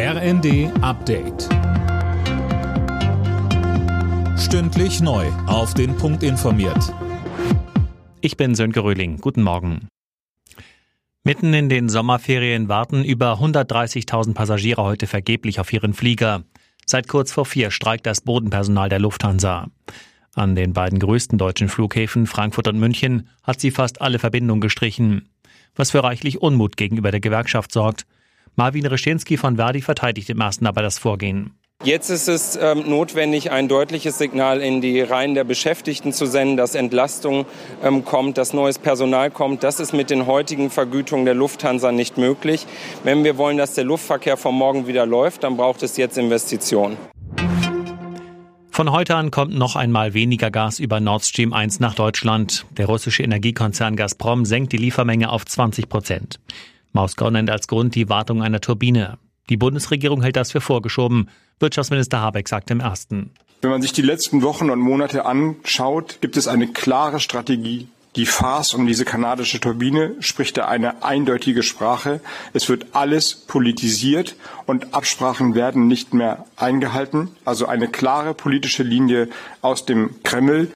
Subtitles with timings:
[0.00, 1.48] RND Update.
[4.38, 5.26] Stündlich neu.
[5.48, 6.94] Auf den Punkt informiert.
[8.20, 9.16] Ich bin Sönke Röhling.
[9.16, 9.88] Guten Morgen.
[11.24, 16.44] Mitten in den Sommerferien warten über 130.000 Passagiere heute vergeblich auf ihren Flieger.
[16.86, 19.66] Seit kurz vor vier streikt das Bodenpersonal der Lufthansa.
[20.32, 25.28] An den beiden größten deutschen Flughäfen Frankfurt und München hat sie fast alle Verbindungen gestrichen,
[25.74, 28.06] was für reichlich Unmut gegenüber der Gewerkschaft sorgt.
[28.58, 31.52] Marvin Reschenski von Verdi verteidigt im ersten aber das Vorgehen.
[31.84, 36.56] Jetzt ist es ähm, notwendig, ein deutliches Signal in die Reihen der Beschäftigten zu senden,
[36.56, 37.46] dass Entlastung
[37.84, 39.62] ähm, kommt, dass neues Personal kommt.
[39.62, 42.66] Das ist mit den heutigen Vergütungen der Lufthansa nicht möglich.
[43.04, 46.96] Wenn wir wollen, dass der Luftverkehr von morgen wieder läuft, dann braucht es jetzt Investitionen.
[48.72, 52.66] Von heute an kommt noch einmal weniger Gas über Nord Stream 1 nach Deutschland.
[52.76, 56.40] Der russische Energiekonzern Gazprom senkt die Liefermenge auf 20 Prozent.
[56.92, 59.18] Moskau nennt als Grund die Wartung einer Turbine.
[59.50, 61.28] Die Bundesregierung hält das für vorgeschoben.
[61.60, 63.30] Wirtschaftsminister Habeck sagt im ersten.
[63.60, 67.88] Wenn man sich die letzten Wochen und Monate anschaut, gibt es eine klare Strategie.
[68.16, 72.20] Die Farce um diese kanadische Turbine spricht da eine eindeutige Sprache.
[72.52, 74.34] Es wird alles politisiert
[74.66, 77.30] und Absprachen werden nicht mehr eingehalten.
[77.44, 79.28] Also eine klare politische Linie
[79.60, 80.72] aus dem Kreml.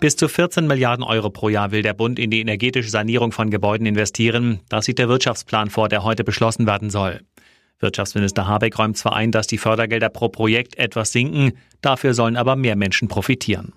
[0.00, 3.50] Bis zu 14 Milliarden Euro pro Jahr will der Bund in die energetische Sanierung von
[3.50, 4.60] Gebäuden investieren.
[4.68, 7.20] Das sieht der Wirtschaftsplan vor, der heute beschlossen werden soll.
[7.80, 12.54] Wirtschaftsminister Habeck räumt zwar ein, dass die Fördergelder pro Projekt etwas sinken, dafür sollen aber
[12.54, 13.72] mehr Menschen profitieren.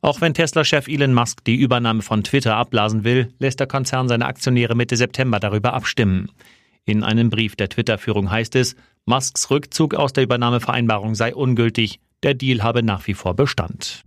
[0.00, 4.26] Auch wenn Tesla-Chef Elon Musk die Übernahme von Twitter abblasen will, lässt der Konzern seine
[4.26, 6.30] Aktionäre Mitte September darüber abstimmen.
[6.84, 12.34] In einem Brief der Twitter-Führung heißt es, Musks Rückzug aus der Übernahmevereinbarung sei ungültig, der
[12.34, 14.04] Deal habe nach wie vor Bestand.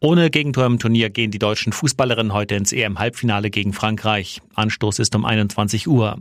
[0.00, 4.42] Ohne Gegentor im Turnier gehen die deutschen Fußballerinnen heute ins EM-Halbfinale gegen Frankreich.
[4.56, 6.18] Anstoß ist um 21 Uhr.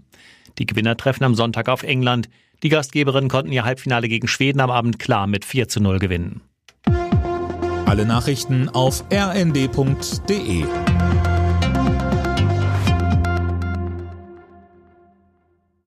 [0.60, 2.30] Die Gewinner treffen am Sonntag auf England.
[2.62, 6.42] Die Gastgeberinnen konnten ihr Halbfinale gegen Schweden am Abend klar mit 4 zu 0 gewinnen.
[7.88, 10.64] Alle Nachrichten auf rnd.de